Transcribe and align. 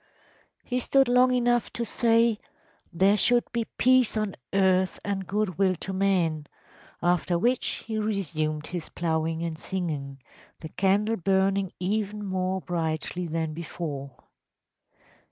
‚ÄĚ 0.01 0.61
“He 0.63 0.79
stood 0.79 1.07
long 1.07 1.31
enough 1.31 1.71
to 1.73 1.85
say: 1.85 2.39
‚ÄėThere 2.95 3.19
should 3.19 3.43
be 3.51 3.65
peace 3.65 4.17
on 4.17 4.35
earth 4.51 4.99
and 5.05 5.27
good 5.27 5.59
will 5.59 5.75
to 5.75 5.93
men,’ 5.93 6.47
after 7.03 7.37
which 7.37 7.83
he 7.85 7.99
resumed 7.99 8.65
his 8.65 8.89
ploughing 8.89 9.43
and 9.43 9.59
singing, 9.59 10.19
the 10.61 10.69
candle 10.69 11.17
burning 11.17 11.71
even 11.79 12.25
more 12.25 12.61
brightly 12.61 13.27
than 13.27 13.53
before. 13.53 14.15